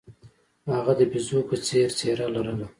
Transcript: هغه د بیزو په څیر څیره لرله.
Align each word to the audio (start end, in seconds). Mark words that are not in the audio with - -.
هغه 0.77 0.93
د 0.99 1.01
بیزو 1.11 1.39
په 1.49 1.55
څیر 1.65 1.89
څیره 1.97 2.25
لرله. 2.35 2.67